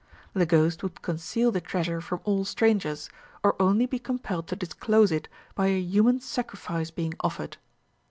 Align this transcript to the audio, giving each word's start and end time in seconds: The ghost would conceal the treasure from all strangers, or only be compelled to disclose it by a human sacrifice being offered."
The 0.33 0.47
ghost 0.47 0.81
would 0.81 1.03
conceal 1.03 1.51
the 1.51 1.61
treasure 1.61 2.01
from 2.01 2.21
all 2.23 2.43
strangers, 2.43 3.07
or 3.43 3.55
only 3.61 3.85
be 3.85 3.99
compelled 3.99 4.47
to 4.47 4.55
disclose 4.55 5.11
it 5.11 5.27
by 5.53 5.67
a 5.67 5.77
human 5.79 6.19
sacrifice 6.21 6.89
being 6.89 7.13
offered." 7.19 7.57